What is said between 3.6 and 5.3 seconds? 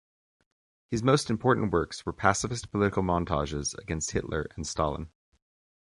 against Hitler and Stalin.